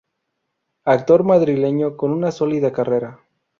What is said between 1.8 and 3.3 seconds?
con una sólida carrera.